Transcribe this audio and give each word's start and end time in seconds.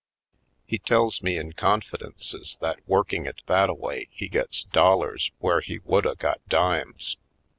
He 0.65 0.79
tells 0.79 1.21
me 1.21 1.37
in 1.37 1.53
confidences 1.53 2.57
that 2.59 2.79
working 2.89 3.27
it 3.27 3.41
that 3.45 3.69
a 3.69 3.73
way 3.75 4.07
he 4.09 4.29
gets 4.29 4.63
dollars 4.63 5.29
where 5.37 5.61
he 5.61 5.77
would 5.77 6.07
a 6.07 6.15
got 6.15 6.39
dimes. 6.49 7.17